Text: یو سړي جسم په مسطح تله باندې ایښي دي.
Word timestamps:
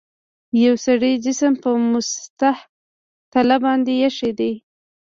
یو 0.65 0.75
سړي 0.85 1.13
جسم 1.25 1.53
په 1.63 1.69
مسطح 1.91 2.57
تله 3.31 3.57
باندې 3.63 3.91
ایښي 4.01 4.31
دي. 4.39 4.53